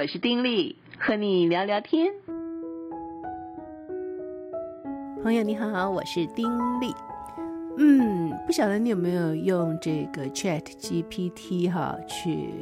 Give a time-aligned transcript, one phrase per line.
[0.00, 2.12] 我是丁力，和你聊聊天。
[5.24, 6.48] 朋友你好，我是丁
[6.80, 6.94] 力。
[7.78, 12.54] 嗯，不晓得你有没有用这个 Chat GPT 哈，去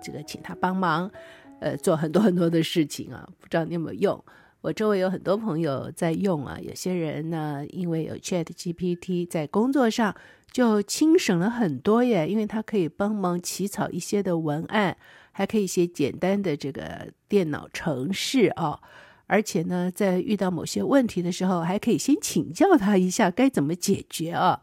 [0.00, 1.10] 这个请他帮忙，
[1.58, 3.28] 呃，做很多很多的事情啊。
[3.40, 4.24] 不知道你有没有用？
[4.60, 6.56] 我周围有很多朋友在用啊。
[6.62, 10.14] 有些人呢，因为有 Chat GPT，在工作上
[10.52, 14.96] 就轻省了很多耶，因为他可以帮忙起草一些的文案。
[15.36, 18.78] 还可以写简单的这个电脑程式啊，
[19.26, 24.60] 而且呢，在遇到某些问题的时候，还可以先请教他一下该怎么解决啊。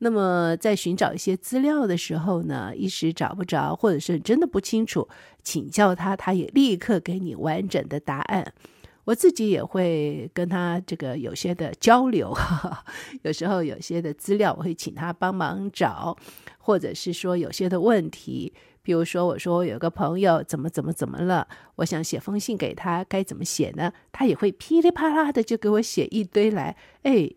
[0.00, 5.08] 那么在寻找一些资料的时候呢，一时找不着，或者是真的不清楚，
[5.42, 8.52] 请教他，他也立刻给你完整的答案。
[9.04, 12.84] 我自己也会跟他这个有些的交流，哈哈，
[13.22, 16.16] 有时候有些的资料我会请他帮忙找，
[16.58, 18.52] 或者是说有些的问题。
[18.82, 21.46] 比如说，我说我有个朋友怎么怎么怎么了，
[21.76, 23.92] 我想写封信给他，该怎么写呢？
[24.10, 27.30] 他也会噼里啪啦的就给我写一堆来，哎，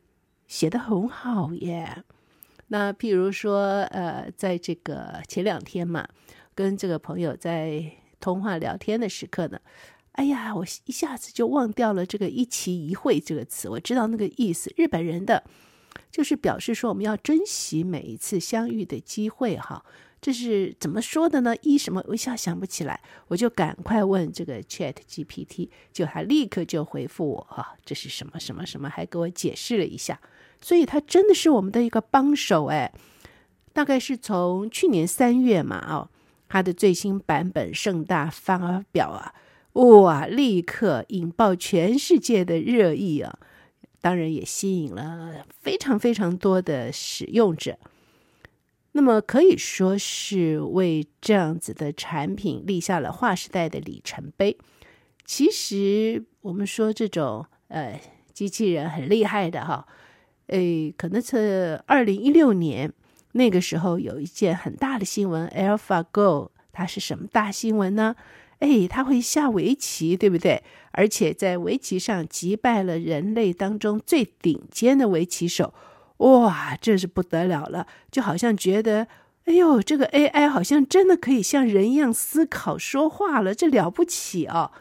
[0.48, 2.04] 写得很好耶。
[2.70, 6.08] 那譬如说，呃，在这个前两天嘛，
[6.56, 9.60] 跟这个朋友在通话聊天的时刻呢，
[10.14, 15.44] 哎呀，我一下子就忘掉了这个“一期一会”这个词，我知道那个意思，日本人的
[16.10, 19.86] 就是表示说我们要珍惜每一次相遇的机会，哈。
[20.26, 21.56] 这是怎么说的呢？
[21.62, 30.20] 一什么我一下想不起来，我就赶快问这个 Chat GPT，就他立刻就回复我啊，这是什么什么什么，还给我解释了一下。
[30.60, 32.92] 所以他真的是我们的一个帮手哎。
[33.72, 36.10] 大概是从去年三月嘛，哦，
[36.50, 39.36] 他的最新版本盛大发表啊，
[39.74, 43.38] 哇，立刻引爆全世界的热议啊，
[44.02, 47.78] 当然也吸引了非常非常多的使用者。
[48.98, 54.58] 那么可以说是为这样子的产品立下了划时代的里程碑。
[55.26, 58.00] 其实我们说这种呃
[58.32, 59.86] 机器人很厉害的哈，
[60.48, 62.90] 诶，可能是二零一六年
[63.34, 68.16] 那个时候有一件很大的新闻，AlphaGo，它是什么大新闻呢？
[68.60, 70.64] 诶，它会下围棋，对不对？
[70.92, 75.74] 而且在围棋上击败了人类当中最顶尖的围棋手。
[76.18, 77.88] 哇，这是不得了了！
[78.10, 79.08] 就好像觉得，
[79.44, 84.72] 哎呦，这个 AI 好像真的可以像人一样思考、说话了，这了不起哦。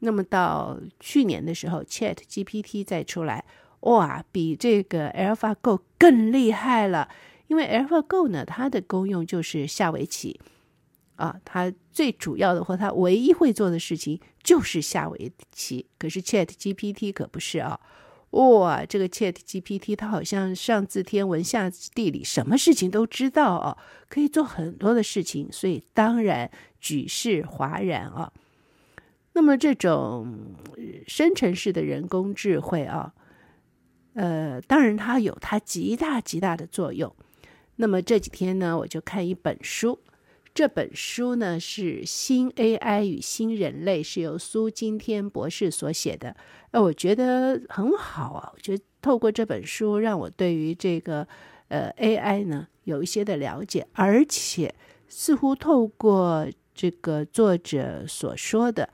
[0.00, 3.44] 那么到去年的时候，ChatGPT 再出来，
[3.80, 7.08] 哇，比这个 AlphaGo 更厉害了。
[7.46, 10.40] 因为 AlphaGo 呢，它的功用就是下围棋
[11.16, 15.86] 啊，它最主要的或它唯一会做的事情就是下围棋。
[15.98, 17.78] 可是 ChatGPT 可不是啊。
[18.34, 23.78] 哇，这个 ChatGPT 它好像上知天文下知地理，什么事情都知道哦，
[24.08, 26.50] 可以做很多的事情，所以当然
[26.80, 28.32] 举世哗然啊。
[29.34, 30.54] 那么这种
[31.06, 33.14] 生成式的人工智慧啊，
[34.14, 37.14] 呃，当然它有它极大极大的作用。
[37.76, 40.00] 那么这几天呢，我就看一本书。
[40.54, 46.36] 这本书呢是《新 AI 与新人类》，是由苏金天博士所写的。
[46.70, 48.52] 呃，我觉得很好啊。
[48.54, 51.26] 我觉得透过这本书，让我对于这个
[51.66, 54.72] 呃 AI 呢有一些的了解，而且
[55.08, 58.88] 似乎透过这个作者所说的，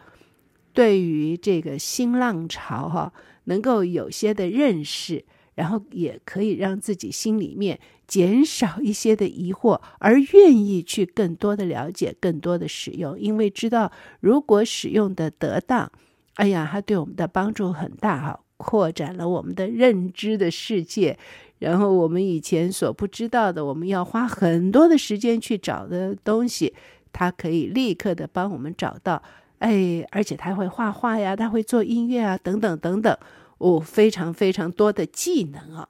[0.73, 3.13] 对于这个新浪潮哈、
[3.45, 5.27] 能够有些的认识。
[5.57, 7.79] 然后也可以让自己心里面
[8.11, 15.89] 减少一些的疑惑，而愿意去更多的了解、更多的使用，因为知道如果使用的得当，
[16.35, 21.17] 哎呀，它对我们的帮助很大哈，扩展了我们的认知的世界。
[21.61, 26.75] 然后我们以前所不知道的，我们要花很多的时间去找的东西，
[27.13, 29.23] 它可以立刻的帮我们找到。
[29.59, 33.17] 哎，而且它会画画呀，它会做音乐啊，等等等等。
[33.59, 35.87] 哦，非常非常多的技能啊！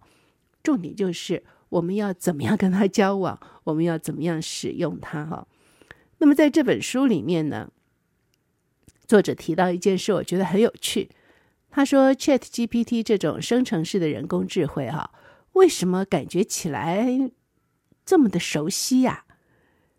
[0.60, 5.48] 重点就是我们要怎么样跟他交往，我们要怎么样使用它哈。
[6.18, 7.70] 那么在这本书里面呢，
[9.06, 11.08] 作者提到一件事，我觉得很有趣。
[11.70, 15.10] 他说，ChatGPT 这种生成式的人工智慧哈，
[15.52, 17.30] 为什么感觉起来
[18.04, 19.24] 这么的熟悉呀？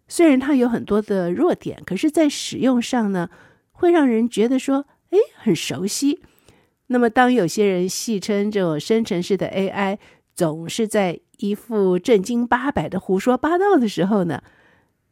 [0.08, 3.30] 虽然它有很多的弱点，可是，在使用上呢，
[3.72, 6.22] 会让人觉得说，哎，很熟悉。
[6.88, 9.98] 那么，当有些人戏称这种生成式的 AI
[10.34, 14.44] 总是在一副正经八百的胡说八道的时候呢，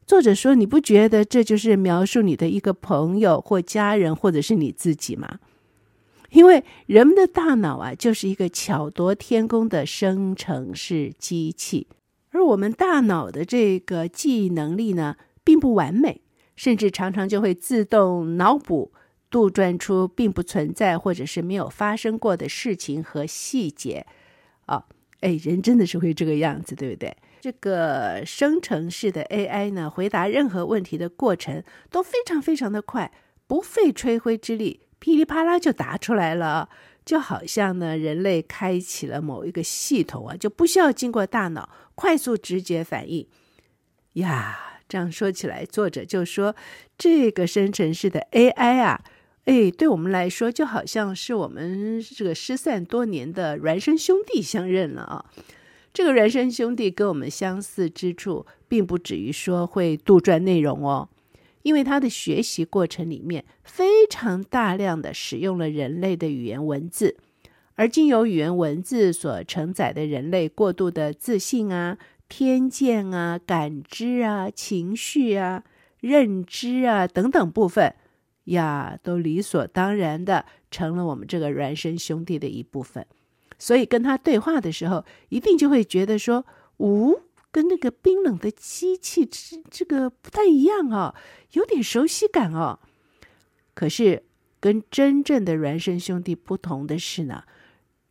[0.06, 5.39] 作者说：“你不觉得这就是描述你的一个朋友或家人，或者是你自己吗？
[6.31, 11.88] 因为人们的大脑啊，就是一个巧夺天工的生成式机器，
[12.31, 16.22] 而我们大脑的这个记忆能力呢，并不完美。”
[16.56, 18.92] 甚至常常就会自动脑补、
[19.30, 24.06] 杜撰出并不存在或者是没有发生过的事情和细节。
[24.65, 24.83] 啊，
[25.21, 27.16] 哎，人真的是会这个样子，对不对？
[27.42, 33.12] 这个生成式的 AI 呢，回答任何问题的过程都非常非常的快，
[33.48, 36.69] 不费吹灰之力，噼里啪啦就答出来了。
[37.06, 43.27] 就好像呢，人类开启了某一个系统啊，就不需要经过大脑，快速直觉反应。
[44.13, 46.56] 呀，这样说起来，作者就说
[46.98, 49.01] 这个生成式的 AI 啊，
[49.45, 55.25] 哎，对我们来说就好像是我们这个失散多年的孪生兄弟相认了啊。
[55.91, 61.09] 这个孪生兄弟跟我们相似之处，并不止于说会杜撰内容哦。
[61.63, 67.18] 因为他的学习过程里面非常大量的使用了人类的语言文字，
[67.75, 71.97] 而经由语言文字所承载的人类过度的自信啊、
[72.27, 75.63] 偏见啊、感知啊、情绪啊、
[76.00, 77.94] 认知啊等等部分
[78.50, 83.06] 呀，都理所当然的成了我们这个孪生兄弟的一部分。
[83.57, 86.46] 所以跟他对话的时候，一定就会觉得说，
[86.78, 87.22] 呜、哦。
[87.51, 91.16] 跟那个冰冷的机器这这个不太一样哦，
[91.54, 92.78] 有点熟悉感哦。
[93.74, 94.22] 可是
[94.60, 97.46] 跟真正的孪生兄弟不同的是呢，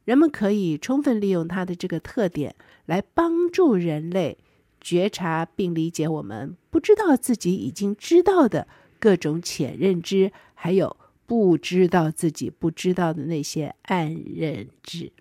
[0.04, 2.56] 人们可以充分利用它的这个特点，
[2.86, 4.38] 来帮助人类
[4.80, 8.66] 觉察并理解我们不知道自己已经知道的
[8.98, 10.96] 各种潜认知，还有
[11.26, 15.12] 不知道自己不知道的那些暗认知。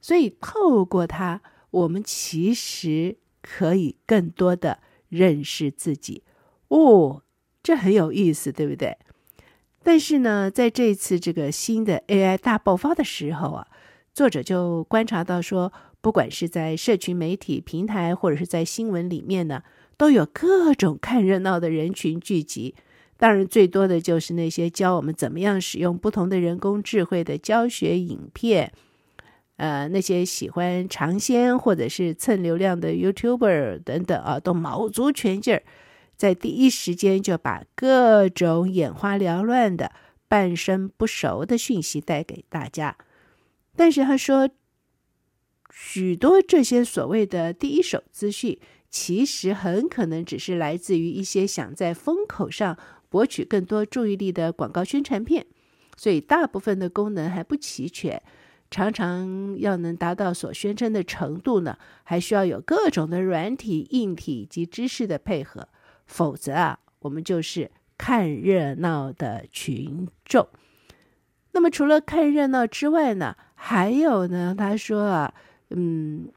[0.00, 1.40] 所以透过它。
[1.70, 6.24] 我们其实可以更多的认识自己
[6.66, 7.22] 哦，
[7.62, 8.98] 这很有意思，对不对？
[9.84, 13.68] 但是呢，在这次这个新的 AI 大爆发的时候啊，
[14.12, 19.62] 作者就观察到说，不管是在社群媒体平台，或者是在新闻里面呢，
[20.00, 22.74] 都有各种看热闹的人群聚集。
[23.18, 28.72] 当然，最多的就是那些教我们怎么样使用不同的人工智慧的教学影片。
[29.56, 35.62] 呃，那些喜欢尝鲜或者是蹭流量的 YouTuber 等等啊，都卯足全劲儿，
[36.16, 39.92] 在第一时间就把各种眼花缭乱的、
[40.26, 42.96] 半生不熟的讯息带给大家。
[43.76, 44.48] 但是他说，
[45.70, 48.58] 许多这些所谓的第一手资讯，
[48.90, 52.76] 其实很可能只是来自于一些想在风口上
[53.08, 55.46] 博取更多注意力的广告宣传片，
[55.96, 58.20] 所以大部分的功能还不齐全。
[58.70, 65.68] 常常要能达到所宣称的程度呢，还需要有各种的软体、硬体及知识的配合，
[66.06, 70.46] 否则啊，我们就是看热闹的群众。
[71.50, 75.34] 那么除了看热闹之外呢，还有呢，他说啊，
[75.70, 76.28] 嗯，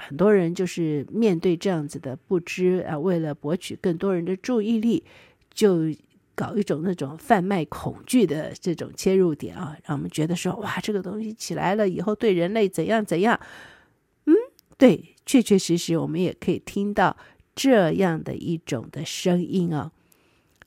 [0.00, 5.04] 很多人就是面对这样子的不知啊，为了博取更多人的注意力，
[5.52, 5.92] 就。
[6.32, 13.38] 搞一种那种贩卖恐惧的这种切入点啊，让我们觉得说哇，这个东西起来了以后对人类怎样怎样？
[14.24, 14.32] 嗯，
[14.78, 17.14] 对，确确实实我们也可以听到
[17.54, 19.92] 这样的一种的声音啊。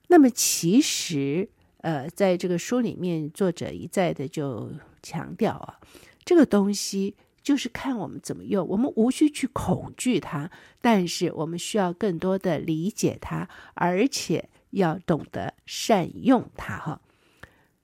[0.10, 5.80] 那么其实呃，在这个书里面，作者一再的就强调啊，
[6.24, 10.50] 这个东西就是看我们怎么用，我们无需去恐惧它，
[10.82, 14.50] 但是我们需要更多的理解它，而且。
[14.74, 17.00] 要懂得善用它哈。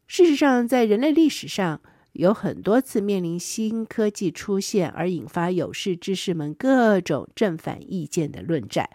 [0.07, 1.81] 事实上，在人类历史上，
[2.13, 8.89] 有很多次面临新科技出现而引发有识之士们各种正反意见的论战。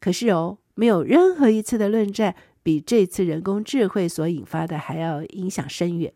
[0.00, 6.10] 可是哦，没有任何一次的论战比这次人工智慧所引发的还要影响深远。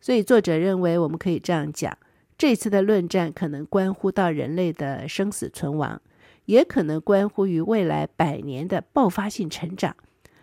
[0.00, 1.98] 所以，作者认为我们可以这样讲：
[2.38, 6.00] 这次的论战可能关乎到人类的生死存亡。
[6.46, 9.96] 也可能关乎于未来百年的爆发性成长。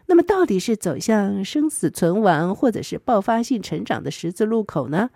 [0.07, 5.11] 那么，到底是走向生死存亡，或者是爆发性成长的十字路口呢？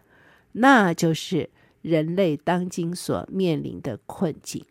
[0.53, 1.49] 那就是
[1.81, 4.63] 人类当今所面临的困境。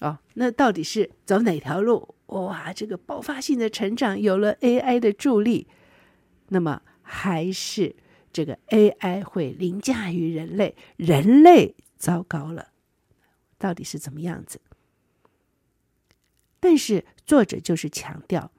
[0.00, 2.14] 哦，那到底是走哪条路？
[2.28, 5.68] 哇，这个爆发性的成长有了 AI 的助力，
[6.48, 7.94] 那么还是
[8.36, 10.76] 这个 AI 会凌驾于人类？
[10.98, 12.68] 人类糟糕了。
[13.56, 14.60] 到底是怎么样子？
[16.60, 18.50] 但是作者就是强调，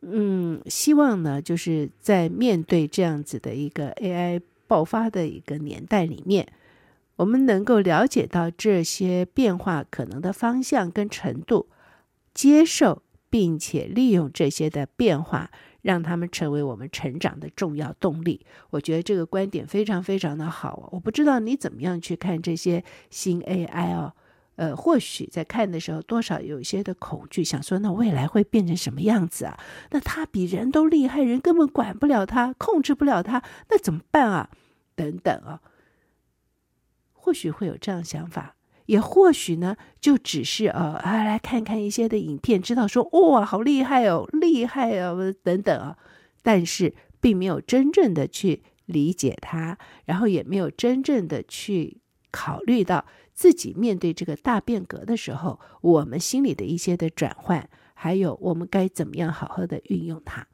[0.00, 6.50] 嗯，希望呢，就是在面对这样子的一个 AI 爆发的一个年代里面，
[7.16, 11.66] 我们能够了解到这些变化可能的方向跟程度，
[12.32, 15.50] 接受并且利用这些的变化，
[15.86, 18.44] 让他们成为我们成长的重要动力。
[18.70, 20.88] 我觉得这个观点非常非常的好。
[20.90, 24.12] 我不知道你怎么样去看这些新 AI 哦，
[24.56, 29.56] 呃，或许在看的时候，多少有一些的恐惧，想说那未来会变成什么样子啊？
[29.90, 34.50] 那他比人都厉害，人根本管不了他，控制不了他，那怎么办啊？
[34.96, 35.60] 等等啊，
[37.12, 38.55] 或许会有这样想法，
[38.86, 45.96] 也或许呢，就只是呃啊，来看看一些的影片，知道说哇，好厉害哦，厉害哦，等等啊，
[46.42, 52.00] 但是并没有真正的去理解它，然后也没有真正的去
[52.30, 53.04] 考虑到。
[53.36, 60.48] 自己面对这个大变革的时候，我们心里的一些的转换，还有我们该怎么样好好的运用它。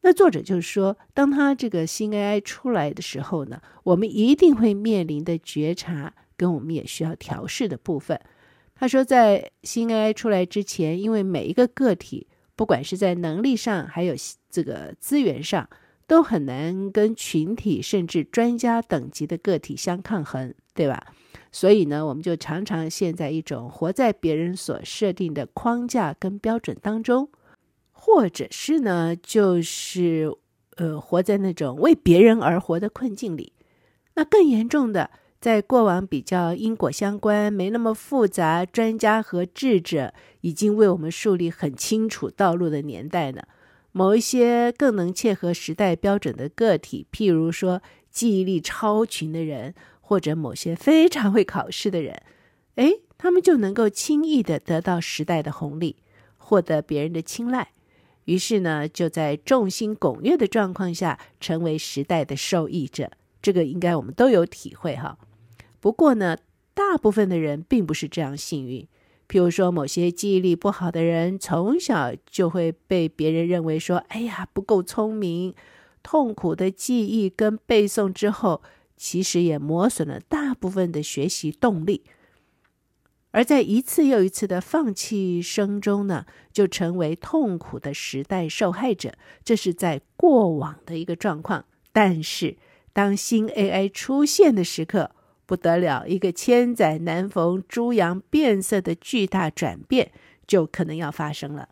[0.00, 8.18] 那作者就是说，当他这个新 AI 出来的时候呢，我们一定会面临的觉察跟我们也需要调试的部分。
[8.74, 12.26] 他说，在新 AI 出来之前，因为每一个个体，
[12.56, 14.14] 不管是在能力上，还有
[14.48, 15.68] 这个资源上，
[16.06, 20.54] 都很难跟群体甚至专家等级的个体相抗衡。
[20.74, 21.08] 对吧？
[21.50, 27.28] 所以呢，我们就常常陷在一种活在别人所设定的框架跟标准当中，
[27.90, 30.32] 或者是呢，就是
[30.76, 33.54] 呃，活在那种为别人而活的困境里。
[34.14, 43.42] 那更严重的，在过往比较因果相关、没那么复杂，专家和智者已经为我们树立很清楚道路的年代呢，
[43.92, 49.74] 某一些更能切合时代标准的个体，譬如说记忆力超群的人。
[50.08, 52.22] 或者某些非常会考试的人，
[52.76, 55.96] 哎，他们就能够轻易地得到时代的红利，
[56.38, 57.72] 获得别人的青睐，
[58.24, 63.10] 于是呢，就在众星拱月的状况下，成为时代的受益者。
[63.42, 65.18] 这个应该我们都有体会哈。
[65.80, 66.36] 不过呢，
[66.74, 68.86] 大部分的人并不是这样幸运。
[69.28, 75.54] 譬如说，某些记忆力不好的人，从小就会被别人认为说：“哎呀，不够聪明。”
[76.02, 78.62] 痛苦的记忆跟背诵之后。
[79.00, 82.02] 其实也磨损了大部分的学习动力，
[83.30, 89.12] 而在一次又一次的放弃声中呢，就成为痛苦的时代受害者。
[89.44, 91.66] 这是在过往的一个状况。
[91.92, 92.56] 但是，
[92.92, 95.12] 当新 AI 出现的时刻，
[95.48, 100.12] 不得了，一个千载难逢、猪羊变色的巨大转变
[100.46, 101.70] 就可能要发生了。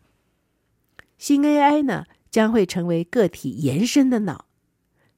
[1.19, 4.45] 新 AI 呢，将会成为个体延伸的脑。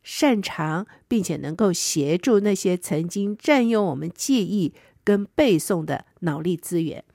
[0.03, 4.73] 擅长并且能够协助那些曾经占用我们记忆
[5.05, 7.05] 跟背诵的脑力资源。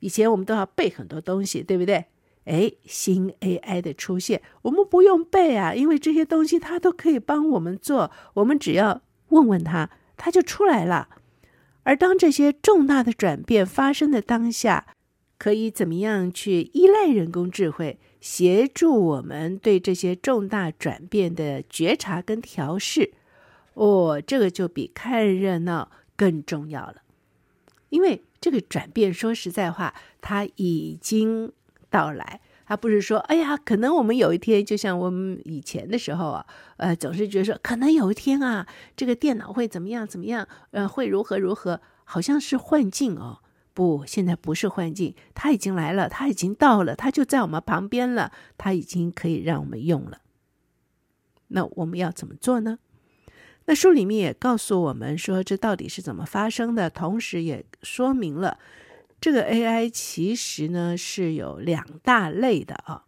[0.00, 2.06] 以前我们都要背很多东西，对不对？
[2.46, 9.90] 哎，新 AI 的出现，我们不用背啊，因为这些东西它都可以帮我们做，我们只要问问他，
[10.22, 11.08] 它就出来了。
[11.84, 14.86] 而当这些重大的转变发生的当下，
[15.38, 17.98] 可以怎么样去依赖人工智慧？
[18.20, 23.14] 协助我们对这些重大转变的觉察跟调试，
[23.72, 26.96] 哦，这个就比看热闹更重要了。
[27.88, 31.50] 因为这个转变，说实在话，它已经
[31.88, 32.42] 到来。
[32.70, 36.46] 它不是说，哎呀，可能我们有一天，就像我们以前的时候啊，
[36.76, 43.40] 呃，总是觉得说，可能有一天啊，这个电脑会怎么样怎么样，呃，会如何如何，好像是幻境哦。
[43.74, 50.18] 不，现在不是幻境，它已经来了，它已经到了，它就在我们旁边了，它已经可以让我们用了。
[51.48, 52.78] 那我们要怎么做呢？
[53.64, 58.58] 那书里面也告诉我们说，这到底是怎么发生的，同时也说明了
[59.20, 63.04] 这个 AI 其实呢是有两大类的啊。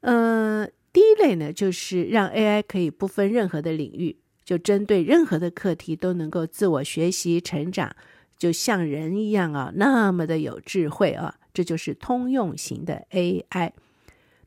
[0.00, 7.94] 嗯、第一类呢就是让 AI 可以不分任何的领域，就针对任何的课题都能够自我学习成长。
[8.36, 13.70] 就像人一样啊，那么的有智慧啊，这就是通用型的 AI。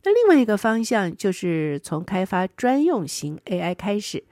[0.04, 4.26] 那另外一个方向就是从开发专用型 AI 开始。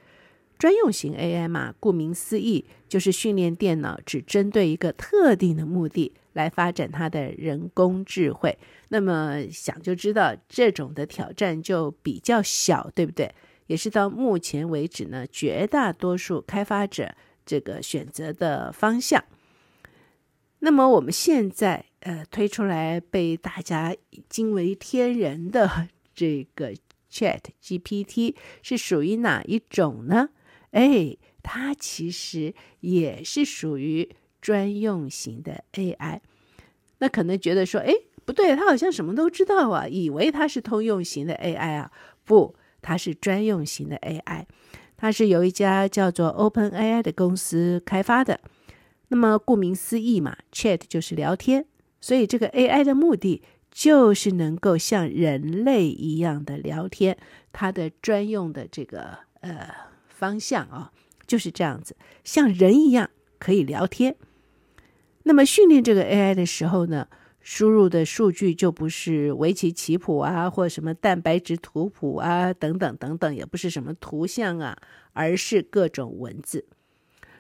[0.58, 8.58] 专用型 AI 嘛，顾名思义，就是训练电脑只针对一个特定的目的来发展它的人工智慧。
[8.90, 13.34] 那么想就知道，这种的挑战就比较小，对不对？
[13.68, 19.24] 也是到目前为止呢，绝大多数开发者这个选择的方向。
[20.60, 23.96] 那么我们现在呃推出来被大家
[24.30, 26.74] 惊为天人的这个
[27.12, 30.30] Chat GPT 是属于哪一种呢？
[30.76, 36.20] 哎，它其实也是属于专用型的 AI。
[37.00, 37.94] 那可能觉得说，哎，
[38.26, 41.92] 不对，它好像什么都知道啊，以为它是通用型的 AI 啊？
[42.26, 44.46] 不，它是专用型的 AI，
[44.98, 48.42] 它是由一家叫做 OpenAI 的公司开发的。
[49.08, 51.66] 那么顾名思义嘛，Chat 就是聊天，
[52.02, 57.18] 所以这个 AI 的目的就是能够像人类一样的聊天。
[57.54, 59.70] 它的专用的这个呃
[60.16, 60.92] 方向啊，
[61.28, 64.16] 就是这样子，像人一样可以聊天。
[65.24, 67.08] 那么训练这个 AI 的时候呢，
[67.42, 74.78] 输入的数据就不是围棋棋谱啊，或什么蛋白质图谱啊，等等等等，也不是什么图像啊，
[75.14, 76.66] 而是各种文字。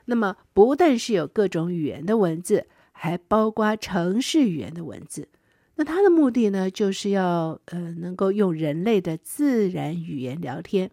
[0.06, 5.30] 那么不但是有各种语言的文字，还包括程式语言的文字。
[5.76, 10.90] 那它的目的呢，就是要呃能够用人类的自然语言聊天，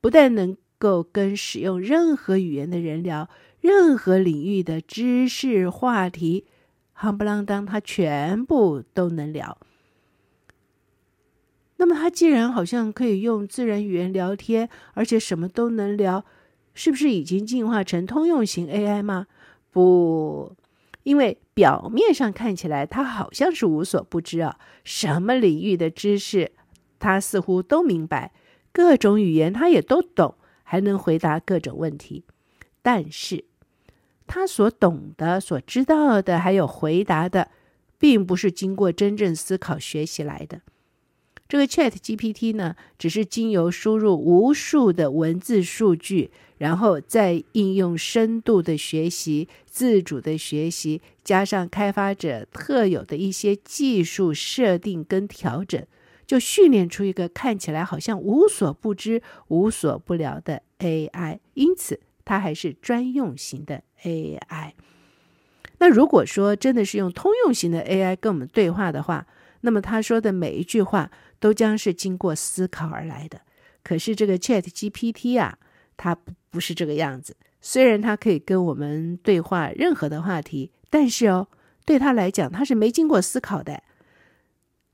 [0.00, 3.28] 不但能够跟使用任何语言的人聊。
[3.60, 6.44] 任何领域的知识话题，
[6.96, 9.58] 夯不啷当，他全部都能聊。
[11.78, 16.24] 那么，他既然好像可以用自然语言聊天，而且什么都能聊，
[16.74, 19.26] 是不是已经进化成通用型 AI 吗？
[19.72, 20.54] 不，
[21.02, 26.52] 因为表面上看起来，他好像是无所不知啊，什么领域的知识，
[26.98, 28.32] 他似乎都明白，
[28.72, 30.36] 各种语言他也都懂，
[30.68, 32.24] 还能回答各种问题，
[32.82, 33.44] 但是。
[34.28, 37.48] 他所懂的、所知道的，还有回答的，
[37.96, 40.62] 并不是经过真正思考学习来的。
[41.48, 55.86] 这个 ChatGPT 呢，只是经由输入无数的文字数据，然后再应用深度的学习、自主的学习，加上开发者特有的一些技术设定跟调整，
[56.26, 61.38] 就训练出一个看起来好像无所不知、无所不聊的 AI。
[61.54, 64.72] 因此，它还是专用型的 AI。
[65.78, 69.26] 那如果说真的是用通用型的 AI 跟我们对话的话，
[69.60, 73.40] 那么他说的每一句话都将是经过思考而来的。
[73.82, 75.58] 可是这个 ChatGPT 啊，
[75.96, 77.36] 它不不是这个样子。
[77.60, 81.48] 虽然它可以跟我们对话任何的话题，但是哦，
[81.84, 83.82] 对他来讲，他是没经过思考的，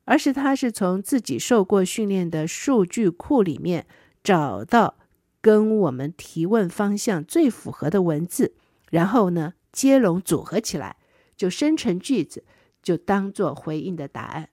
[0.05, 3.87] 而是他是从自己受过训练的数据库里面
[4.23, 4.97] 找到。
[5.41, 8.55] 跟我们提问方向最符合的文字，
[8.91, 10.99] 然后呢，接龙组合起来，
[11.37, 12.45] 就生成句子，
[12.81, 14.51] 就当做回应的答案。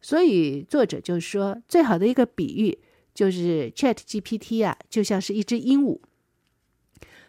[0.00, 2.76] 所以作者就说，最好的一个比喻
[3.14, 6.00] 就是 ChatGPT 啊，就像是一只鹦鹉。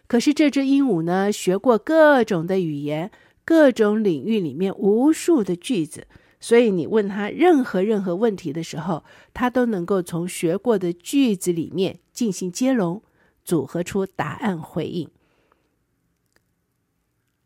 [0.08, 3.12] 可是这只鹦鹉呢，学过各种的语言，
[3.44, 6.08] 各种领域里面无数的句子。
[6.40, 13.02] 所以你问他任何任何问题的时候，他都能够从学过的句子里面进行接龙，
[13.44, 15.08] 组合出答案回应。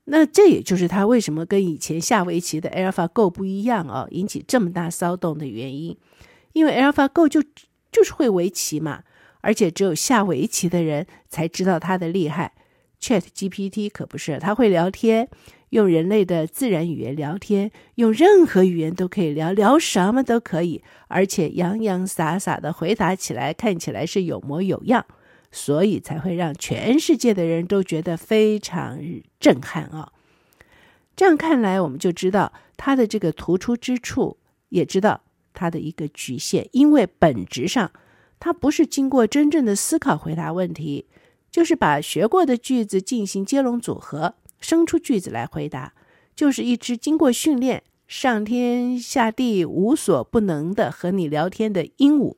[0.05, 5.97] 那这也就是他为什么跟以前下围棋的 AlphaGo 不一样哦，引起这么大骚动的原因。
[6.53, 7.43] 因为 AlphaGo 就
[7.91, 9.05] 就是会围棋嘛，
[9.41, 12.53] 而且只有下围棋的人才知道他的厉害。
[13.01, 15.29] ChatGPT 可不是，他会聊天。
[15.73, 25.07] 用人类的自然语言聊天，用任何语言都可以聊，聊什么都可以，而且洋洋洒洒的回答起来，看起来是有模有样，
[25.51, 29.01] 所以才会让全世界的人都觉得非常
[29.41, 30.13] 震撼啊！
[31.17, 34.37] 这样看来，我们就知道它的这个突出之处，
[34.69, 35.23] 也知道
[35.55, 37.91] 它的一个局限，因为本质上
[38.39, 41.07] 它不是经过真正的思考回答问题，
[41.51, 44.35] 就是把学过的句子进行接龙组合。
[44.63, 45.93] 生出句子来回答，
[46.35, 52.37] 就是一只经过训练、上天下地无所不能的和你聊天的鹦鹉。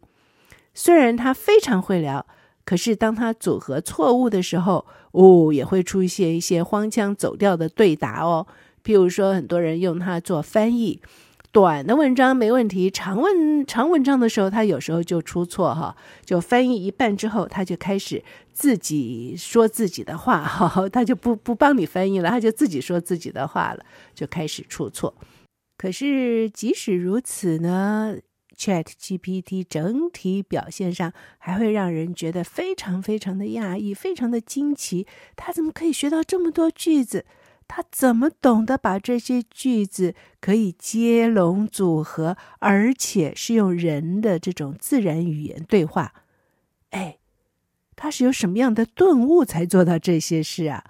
[0.74, 2.26] 虽然它非常会聊，
[2.64, 8.46] 可是当它组合错误的时候，哦，也会出现一些荒腔走调的对答哦。
[8.82, 11.00] 譬如说，很多人用它做翻译。
[11.54, 18.20] 短的文章没问题，长文长文章的时候，他有时候就出错哈，就翻译一半之后，他就开始
[18.52, 23.86] 自己说自己的话哈， 他就不不帮你翻译了，他就自己说自己的话了，
[24.16, 25.14] 就开始出错。
[25.78, 28.16] 可是即使如此呢
[28.58, 37.24] ，ChatGPT 整体表现上还会让人觉得非常非常的讶异，非常的惊奇，他怎么可以学到这么多句子？
[37.66, 46.12] 他怎么懂得把这些句子可以接龙组合，而且是用人的这种自然语言对话？
[46.90, 47.18] 哎，
[47.96, 50.84] 他是有什么样的顿悟才做到这些事啊？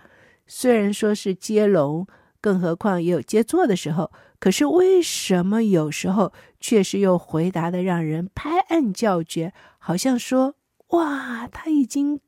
[0.46, 2.06] 虽然说是接龙，
[2.40, 9.54] 更何况也有接错的时候，可是为什么有时候确实又回答的让人拍案叫绝？
[9.78, 10.56] 好像说，
[10.88, 12.20] 哇，他已经。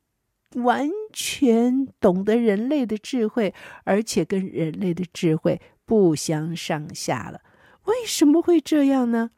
[0.57, 7.41] 完全懂得人类的智慧，而且跟人类的智慧不相上下了。
[7.85, 9.31] 为什么会这样呢？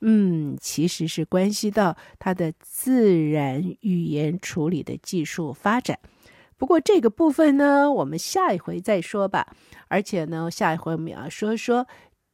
[0.00, 5.98] 嗯，其实是关系到它的自然语言处理的技术发展。
[6.56, 9.54] 不过这个部分呢，我们下一回再说吧。
[9.88, 11.86] 而且呢，下一回我们要说说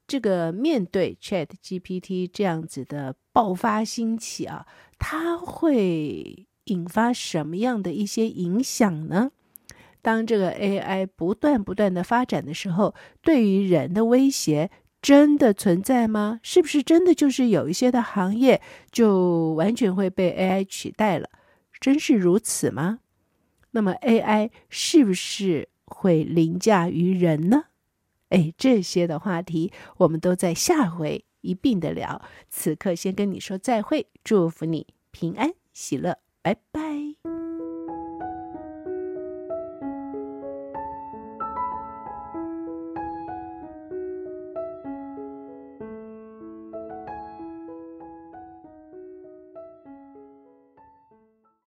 [0.06, 4.66] 这个面对 ChatGPT 这样子的爆发兴起啊，
[4.98, 6.46] 它会。
[6.70, 9.32] 引发什么样的一些影响呢？
[10.02, 14.70] 当这个 AI 不断不断的发展的时候，对于人的威胁
[15.02, 16.40] 真的存在吗？
[16.42, 21.28] 是不是真的就是有一些的行业就完全会被 AI 取代了？
[21.78, 23.00] 真是如此吗？
[23.72, 27.64] 那么 AI 是不是会凌驾于人呢？
[28.30, 32.22] 哎，这些的话题我们都在下回一并的聊。
[32.48, 36.89] 此刻先跟你说再会，祝福你平安喜乐，拜拜。